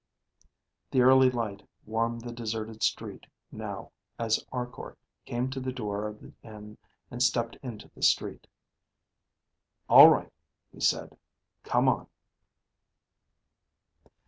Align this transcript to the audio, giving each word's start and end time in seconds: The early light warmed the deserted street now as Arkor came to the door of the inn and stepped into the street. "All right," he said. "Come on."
The 0.89 1.01
early 1.03 1.29
light 1.29 1.61
warmed 1.85 2.21
the 2.21 2.31
deserted 2.33 2.81
street 2.81 3.27
now 3.51 3.91
as 4.17 4.43
Arkor 4.51 4.97
came 5.25 5.47
to 5.51 5.59
the 5.59 5.71
door 5.71 6.07
of 6.07 6.21
the 6.21 6.33
inn 6.41 6.79
and 7.11 7.21
stepped 7.21 7.55
into 7.61 7.87
the 7.93 8.01
street. 8.01 8.47
"All 9.87 10.09
right," 10.09 10.33
he 10.73 10.79
said. 10.79 11.15
"Come 11.61 11.87
on." 11.87 12.07